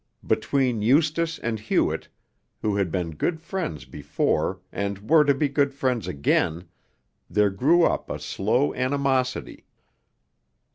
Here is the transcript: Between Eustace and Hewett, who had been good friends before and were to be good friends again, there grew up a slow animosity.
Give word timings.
Between 0.25 0.81
Eustace 0.81 1.37
and 1.37 1.59
Hewett, 1.59 2.07
who 2.63 2.75
had 2.75 2.89
been 2.91 3.11
good 3.11 3.39
friends 3.39 3.85
before 3.85 4.59
and 4.71 5.07
were 5.07 5.23
to 5.23 5.35
be 5.35 5.47
good 5.47 5.75
friends 5.75 6.07
again, 6.07 6.65
there 7.29 7.51
grew 7.51 7.83
up 7.83 8.09
a 8.09 8.17
slow 8.17 8.73
animosity. 8.73 9.63